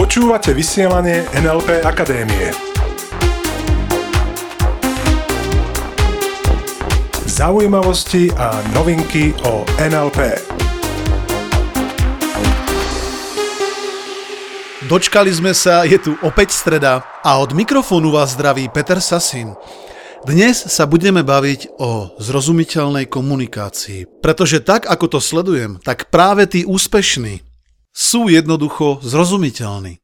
[0.00, 2.48] Počúvate vysielanie NLP Akadémie.
[7.28, 10.40] Zaujímavosti a novinky o NLP.
[14.88, 19.52] Dočkali sme sa, je tu opäť streda a od mikrofónu vás zdraví Peter Sasin.
[20.22, 26.62] Dnes sa budeme baviť o zrozumiteľnej komunikácii, pretože tak, ako to sledujem, tak práve tí
[26.62, 27.42] úspešní
[27.90, 29.98] sú jednoducho zrozumiteľní.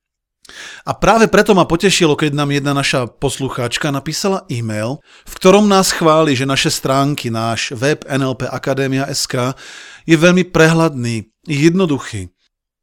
[0.82, 5.94] A práve preto ma potešilo, keď nám jedna naša poslucháčka napísala e-mail, v ktorom nás
[5.94, 9.55] chváli, že naše stránky, náš web NLP Akadémia SK
[10.02, 12.27] je veľmi prehľadný, jednoduchý.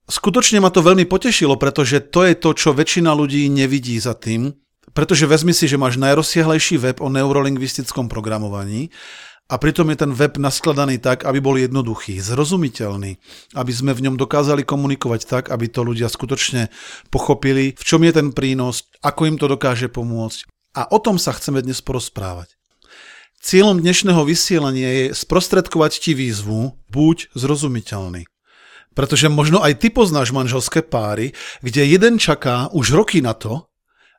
[0.08, 4.56] Skutočne ma to veľmi potešilo, pretože to je to, čo väčšina ľudí nevidí za tým,
[4.96, 8.90] pretože vezmi si, že máš najrozsiahlejší web o neurolingvistickom programovaní
[9.52, 13.20] a pritom je ten web naskladaný tak, aby bol jednoduchý, zrozumiteľný,
[13.54, 16.72] aby sme v ňom dokázali komunikovať tak, aby to ľudia skutočne
[17.14, 20.50] pochopili, v čom je ten prínos, ako im to dokáže pomôcť.
[20.80, 22.58] A o tom sa chceme dnes porozprávať.
[23.38, 28.26] Cieľom dnešného vysielania je sprostredkovať ti výzvu, buď zrozumiteľný.
[28.98, 33.70] Pretože možno aj ty poznáš manželské páry, kde jeden čaká už roky na to,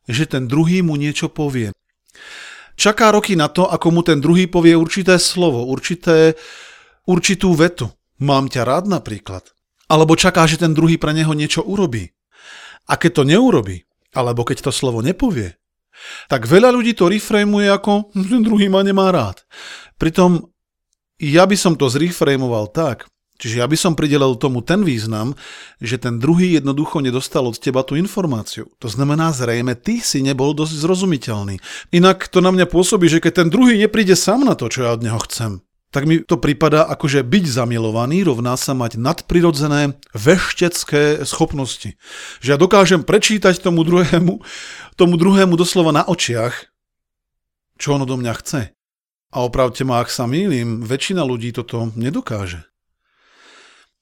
[0.06, 1.74] že ten druhý mu niečo povie.
[2.76, 6.36] Čaká roky na to, ako mu ten druhý povie určité slovo, určité,
[7.08, 7.88] určitú vetu.
[8.20, 9.52] Mám ťa rád napríklad.
[9.86, 12.12] Alebo čaká, že ten druhý pre neho niečo urobí.
[12.86, 15.56] A keď to neurobi, alebo keď to slovo nepovie,
[16.28, 19.42] tak veľa ľudí to reframeuje ako hm, ten druhý ma nemá rád.
[19.96, 20.52] Pritom
[21.16, 25.36] ja by som to zreframoval tak, Čiže ja by som pridelil tomu ten význam,
[25.78, 28.72] že ten druhý jednoducho nedostal od teba tú informáciu.
[28.80, 31.60] To znamená zrejme, ty si nebol dosť zrozumiteľný.
[31.92, 34.96] Inak to na mňa pôsobí, že keď ten druhý nepríde sám na to, čo ja
[34.96, 35.60] od neho chcem,
[35.96, 41.96] tak mi to prípada ako, že byť zamilovaný rovná sa mať nadprirodzené veštecké schopnosti.
[42.44, 44.44] Že ja dokážem prečítať tomu druhému,
[45.00, 46.68] tomu druhému doslova na očiach,
[47.80, 48.60] čo ono do mňa chce.
[49.32, 52.64] A opravte ma, ak sa mýlim, väčšina ľudí toto nedokáže.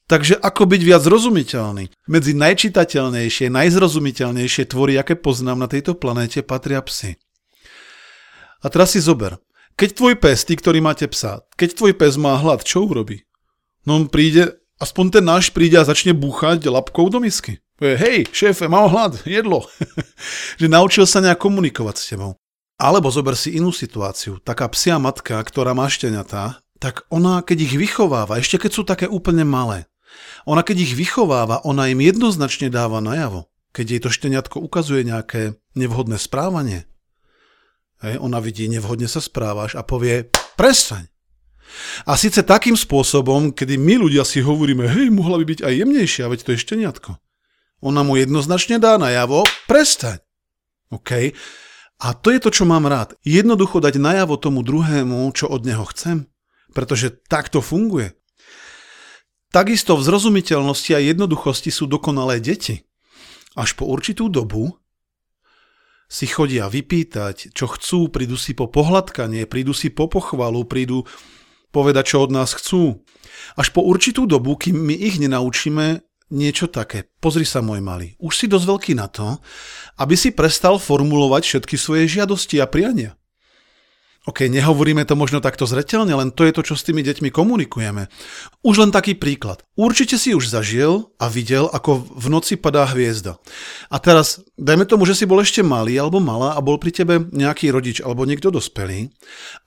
[0.04, 1.88] Takže ako byť viac zrozumiteľný?
[2.04, 7.16] Medzi najčitateľnejšie, najzrozumiteľnejšie tvory, aké poznám na tejto planéte, patria psy.
[8.60, 9.40] A teraz si zober.
[9.80, 13.24] Keď tvoj pes, ty, ktorý máte psa, keď tvoj pes má hlad, čo urobí?
[13.88, 17.64] No on príde, aspoň ten náš príde a začne búchať labkou do misky.
[17.74, 19.66] Povie, hej, šéfe, mám hlad, jedlo.
[20.60, 22.38] že naučil sa nejak komunikovať s tebou.
[22.78, 24.38] Alebo zober si inú situáciu.
[24.44, 29.06] Taká psia matka, ktorá má šteniatá, tak ona, keď ich vychováva, ešte keď sú také
[29.10, 29.90] úplne malé,
[30.44, 33.48] ona keď ich vychováva, ona im jednoznačne dáva najavo.
[33.74, 36.86] Keď jej to šteniatko ukazuje nejaké nevhodné správanie,
[38.04, 41.10] hej, ona vidí, nevhodne sa správaš a povie, prestaň.
[42.06, 46.30] A síce takým spôsobom, kedy my ľudia si hovoríme, hej, mohla by byť aj jemnejšia,
[46.30, 47.10] veď to je šteniatko.
[47.82, 50.22] Ona mu jednoznačne dá najavo, prestaň.
[50.94, 51.34] OK?
[52.04, 53.16] A to je to, čo mám rád.
[53.22, 56.26] Jednoducho dať najavo tomu druhému, čo od neho chcem.
[56.74, 58.12] Pretože takto funguje.
[59.54, 62.82] Takisto v zrozumiteľnosti a jednoduchosti sú dokonalé deti.
[63.54, 64.74] Až po určitú dobu
[66.10, 71.06] si chodia vypýtať, čo chcú, prídu si po pohľadkanie, prídu si po pochvalu, prídu
[71.70, 73.06] povedať, čo od nás chcú.
[73.54, 76.02] Až po určitú dobu, kým my ich nenaučíme
[76.34, 77.06] niečo také.
[77.22, 79.38] Pozri sa, môj malý, už si dosť veľký na to,
[80.02, 83.14] aby si prestal formulovať všetky svoje žiadosti a priania.
[84.24, 88.08] OK, nehovoríme to možno takto zretelne, len to je to, čo s tými deťmi komunikujeme.
[88.64, 89.60] Už len taký príklad.
[89.76, 93.36] Určite si už zažil a videl, ako v noci padá hviezda.
[93.92, 97.20] A teraz, dajme tomu, že si bol ešte malý alebo malá a bol pri tebe
[97.20, 99.12] nejaký rodič alebo niekto dospelý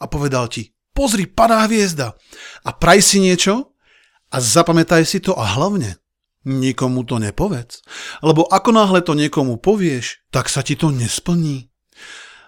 [0.01, 2.17] a povedal ti, pozri, padá hviezda.
[2.66, 3.78] A praj si niečo
[4.34, 6.01] a zapamätaj si to a hlavne
[6.50, 7.85] nikomu to nepovedz.
[8.25, 11.69] Lebo ako náhle to niekomu povieš, tak sa ti to nesplní.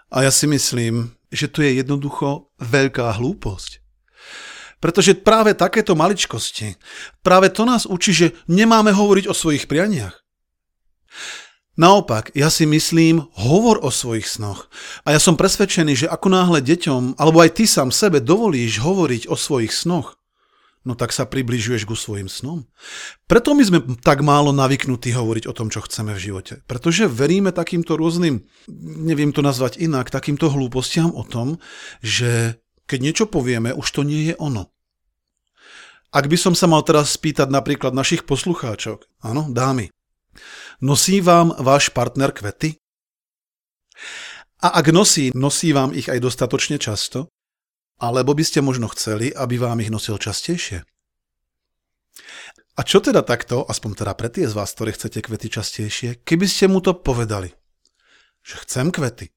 [0.10, 3.80] A ja si myslím, že to je jednoducho veľká hlúposť.
[4.80, 6.80] Pretože práve takéto maličkosti,
[7.20, 10.24] práve to nás učí, že nemáme hovoriť o svojich prianiach.
[11.80, 14.68] Naopak, ja si myslím, hovor o svojich snoch.
[15.08, 19.32] A ja som presvedčený, že ako náhle deťom, alebo aj ty sám sebe dovolíš hovoriť
[19.32, 20.19] o svojich snoch,
[20.88, 22.64] no tak sa približuješ ku svojim snom.
[23.28, 26.64] Preto my sme tak málo navyknutí hovoriť o tom, čo chceme v živote.
[26.66, 28.48] Pretože veríme takýmto rôznym,
[29.04, 31.60] neviem to nazvať inak, takýmto hlúpostiam o tom,
[32.00, 34.72] že keď niečo povieme, už to nie je ono.
[36.10, 39.94] Ak by som sa mal teraz spýtať napríklad našich poslucháčok, áno, dámy,
[40.82, 42.82] nosí vám váš partner kvety?
[44.60, 47.30] A ak nosí, nosí vám ich aj dostatočne často?
[48.00, 50.88] Alebo by ste možno chceli, aby vám ich nosil častejšie?
[52.80, 56.48] A čo teda takto, aspoň teda pre tie z vás, ktorí chcete kvety častejšie, keby
[56.48, 57.52] ste mu to povedali,
[58.40, 59.36] že chcem kvety.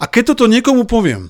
[0.00, 1.28] A keď toto niekomu poviem,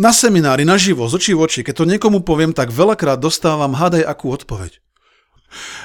[0.00, 4.08] na seminári, naživo, z očí v oči, keď to niekomu poviem, tak veľakrát dostávam hádaj
[4.08, 4.80] akú odpoveď.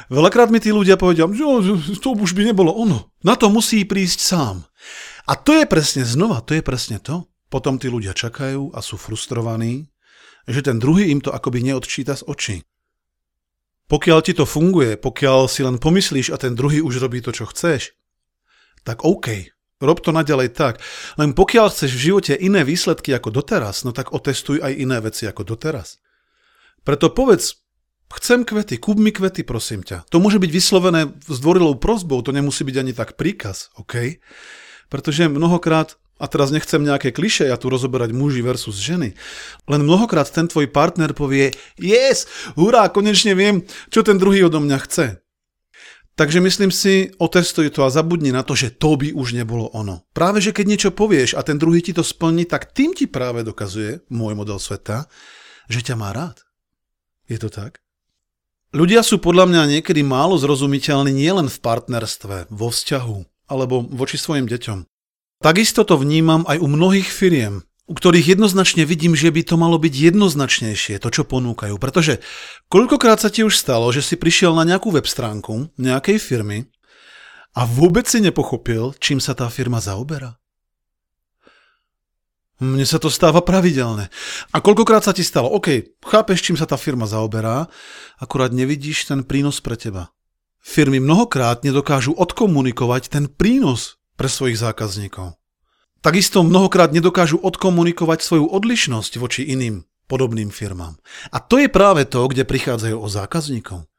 [0.08, 3.12] Veľakrát mi tí ľudia povedia, že to už by nebolo ono.
[3.26, 4.64] Na to musí prísť sám.
[5.28, 7.28] A to je presne znova, to je presne to.
[7.50, 9.90] Potom tí ľudia čakajú a sú frustrovaní,
[10.46, 12.58] že ten druhý im to akoby neodčíta z očí.
[13.86, 17.46] Pokiaľ ti to funguje, pokiaľ si len pomyslíš a ten druhý už robí to, čo
[17.46, 17.94] chceš,
[18.82, 20.82] tak OK, rob to naďalej tak.
[21.22, 25.30] Len pokiaľ chceš v živote iné výsledky ako doteraz, no tak otestuj aj iné veci
[25.30, 26.02] ako doteraz.
[26.82, 27.62] Preto povedz,
[28.10, 30.10] chcem kvety, kúp mi kvety, prosím ťa.
[30.10, 34.22] To môže byť vyslovené s dvorilou prozbou, to nemusí byť ani tak príkaz, OK?
[34.90, 39.14] Pretože mnohokrát a teraz nechcem nejaké kliše, ja tu rozoberať muži versus ženy.
[39.68, 44.80] Len mnohokrát ten tvoj partner povie, yes, hurá, konečne viem, čo ten druhý odo mňa
[44.88, 45.08] chce.
[46.16, 50.08] Takže myslím si, otestuj to a zabudni na to, že to by už nebolo ono.
[50.16, 53.44] Práve, že keď niečo povieš a ten druhý ti to splní, tak tým ti práve
[53.44, 55.12] dokazuje, môj model sveta,
[55.68, 56.40] že ťa má rád.
[57.28, 57.84] Je to tak?
[58.72, 64.48] Ľudia sú podľa mňa niekedy málo zrozumiteľní nielen v partnerstve, vo vzťahu alebo voči svojim
[64.48, 64.95] deťom.
[65.46, 69.78] Takisto to vnímam aj u mnohých firiem, u ktorých jednoznačne vidím, že by to malo
[69.78, 71.78] byť jednoznačnejšie, to, čo ponúkajú.
[71.78, 72.18] Pretože
[72.66, 76.66] koľkokrát sa ti už stalo, že si prišiel na nejakú web stránku nejakej firmy
[77.54, 80.34] a vôbec si nepochopil, čím sa tá firma zaoberá?
[82.58, 84.10] Mne sa to stáva pravidelne.
[84.50, 87.70] A koľkokrát sa ti stalo, OK, chápeš, čím sa tá firma zaoberá,
[88.18, 90.10] akurát nevidíš ten prínos pre teba.
[90.58, 95.36] Firmy mnohokrát nedokážu odkomunikovať ten prínos pre svojich zákazníkov.
[96.04, 101.02] Takisto mnohokrát nedokážu odkomunikovať svoju odlišnosť voči iným podobným firmám.
[101.34, 103.90] A to je práve to, kde prichádzajú o zákazníkov.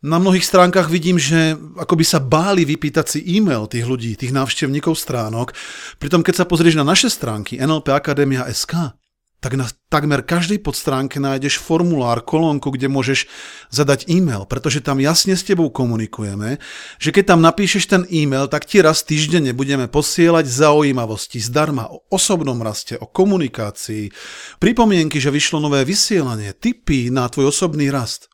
[0.00, 4.32] Na mnohých stránkach vidím, že ako by sa báli vypýtať si e-mail tých ľudí, tých
[4.32, 5.52] návštevníkov stránok.
[6.00, 8.96] Pritom keď sa pozrieš na naše stránky NLP Akadémia SK,
[9.40, 13.24] tak na takmer každej podstránke nájdeš formulár, kolónku, kde môžeš
[13.72, 16.60] zadať e-mail, pretože tam jasne s tebou komunikujeme,
[17.00, 22.04] že keď tam napíšeš ten e-mail, tak ti raz týždenne budeme posielať zaujímavosti zdarma o
[22.12, 24.12] osobnom raste, o komunikácii,
[24.60, 28.28] pripomienky, že vyšlo nové vysielanie, tipy na tvoj osobný rast.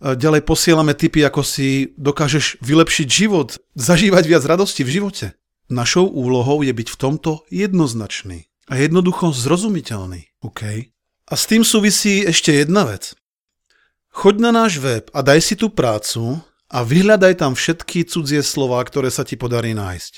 [0.00, 5.26] Ďalej posielame tipy, ako si dokážeš vylepšiť život, zažívať viac radosti v živote.
[5.68, 10.30] Našou úlohou je byť v tomto jednoznačný a jednoducho zrozumiteľný.
[10.46, 10.62] OK?
[11.26, 13.18] A s tým súvisí ešte jedna vec.
[14.14, 16.38] Choď na náš web a daj si tú prácu
[16.70, 20.12] a vyhľadaj tam všetky cudzie slova, ktoré sa ti podarí nájsť.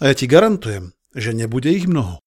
[0.00, 2.20] A ja ti garantujem, že nebude ich mnoho.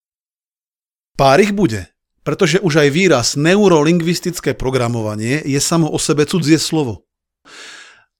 [1.13, 1.89] Pár ich bude,
[2.25, 7.05] pretože už aj výraz neurolingvistické programovanie je samo o sebe cudzie slovo.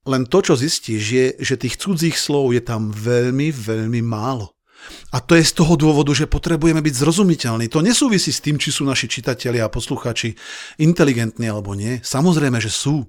[0.04, 4.53] Len to, čo zistíš, je, že tých cudzích slov je tam veľmi, veľmi málo.
[5.14, 7.70] A to je z toho dôvodu, že potrebujeme byť zrozumiteľní.
[7.70, 10.34] To nesúvisí s tým, či sú naši čitatelia a posluchači
[10.82, 12.02] inteligentní alebo nie.
[12.02, 13.08] Samozrejme, že sú.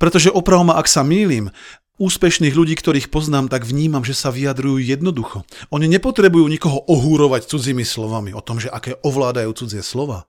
[0.00, 1.52] Pretože opravom ak sa mýlim,
[2.00, 5.44] úspešných ľudí, ktorých poznám, tak vnímam, že sa vyjadrujú jednoducho.
[5.68, 10.24] Oni nepotrebujú nikoho ohúrovať cudzími slovami o tom, že aké ovládajú cudzie slova.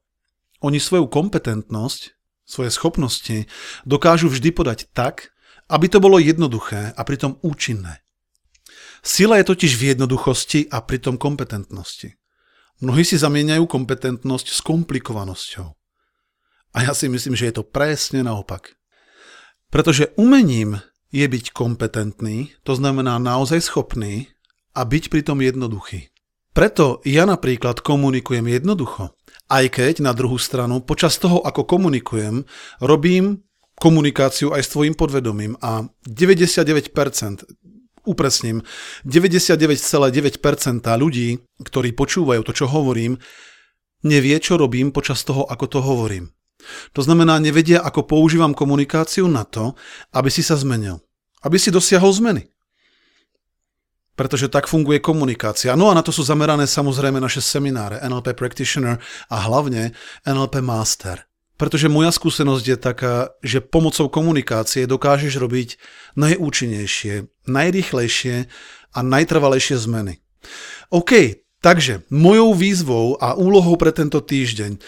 [0.59, 3.47] Oni svoju kompetentnosť, svoje schopnosti
[3.87, 5.31] dokážu vždy podať tak,
[5.71, 8.03] aby to bolo jednoduché a pritom účinné.
[9.01, 12.13] Sila je totiž v jednoduchosti a pritom kompetentnosti.
[12.81, 15.67] Mnohí si zamieňajú kompetentnosť s komplikovanosťou.
[16.71, 18.77] A ja si myslím, že je to presne naopak.
[19.73, 20.81] Pretože umením
[21.11, 24.31] je byť kompetentný, to znamená naozaj schopný
[24.77, 26.07] a byť pritom jednoduchý.
[26.51, 29.15] Preto ja napríklad komunikujem jednoducho,
[29.47, 32.43] aj keď na druhú stranu počas toho, ako komunikujem,
[32.83, 33.43] robím
[33.79, 36.91] komunikáciu aj s tvojim podvedomím a 99%,
[38.05, 38.65] upresním,
[39.05, 43.17] 99,9% ľudí, ktorí počúvajú to, čo hovorím,
[44.03, 46.33] nevie, čo robím počas toho, ako to hovorím.
[46.93, 49.73] To znamená, nevedia, ako používam komunikáciu na to,
[50.13, 51.01] aby si sa zmenil.
[51.41, 52.53] Aby si dosiahol zmeny.
[54.13, 55.73] Pretože tak funguje komunikácia.
[55.73, 59.01] No a na to sú zamerané samozrejme naše semináre NLP Practitioner
[59.33, 61.30] a hlavne NLP Master.
[61.61, 65.77] Pretože moja skúsenosť je taká, že pomocou komunikácie dokážeš robiť
[66.17, 68.49] najúčinnejšie, najrýchlejšie
[68.89, 70.25] a najtrvalejšie zmeny.
[70.89, 74.81] OK, takže mojou výzvou a úlohou pre tento týždeň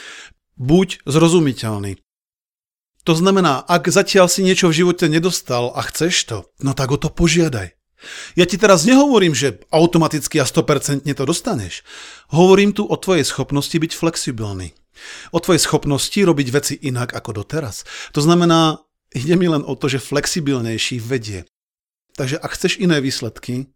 [0.58, 2.02] buď zrozumiteľný.
[3.06, 6.98] To znamená, ak zatiaľ si niečo v živote nedostal a chceš to, no tak o
[6.98, 7.70] to požiadaj.
[8.34, 11.86] Ja ti teraz nehovorím, že automaticky a 100% to dostaneš.
[12.34, 14.74] Hovorím tu o tvojej schopnosti byť flexibilný
[15.32, 17.88] o tvojej schopnosti robiť veci inak ako doteraz.
[18.16, 18.84] To znamená,
[19.14, 21.46] Ide mi len o to, že flexibilnejší vedie.
[22.18, 23.70] Takže ak chceš iné výsledky,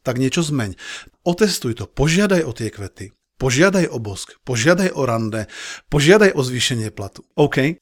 [0.00, 0.80] tak niečo zmeň.
[1.24, 5.52] Otestuj to, požiadaj o tie kvety, požiadaj o bosk, požiadaj o rande,
[5.92, 7.28] požiadaj o zvýšenie platu.
[7.36, 7.76] OK?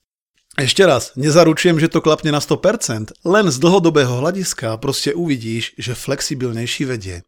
[0.59, 5.95] Ešte raz, nezaručujem, že to klapne na 100%, len z dlhodobého hľadiska proste uvidíš, že
[5.95, 7.23] flexibilnejší vedie.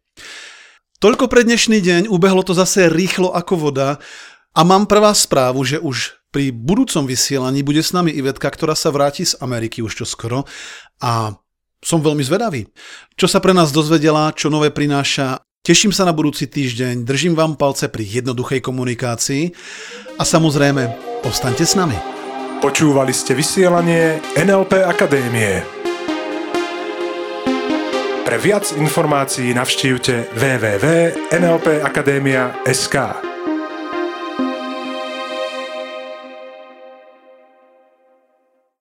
[0.99, 4.03] Toľko pre dnešný deň, ubehlo to zase rýchlo ako voda
[4.51, 8.75] a mám pre vás správu, že už pri budúcom vysielaní bude s nami Ivetka, ktorá
[8.75, 10.47] sa vráti z Ameriky už čo skoro
[11.03, 11.35] a
[11.81, 12.69] som veľmi zvedavý.
[13.17, 17.55] Čo sa pre nás dozvedela, čo nové prináša, teším sa na budúci týždeň, držím vám
[17.57, 19.51] palce pri jednoduchej komunikácii
[20.15, 21.97] a samozrejme, ostaňte s nami.
[22.61, 25.65] Počúvali ste vysielanie NLP Akadémie.
[28.21, 33.30] Pre viac informácií navštívte www.nlpakademia.sk.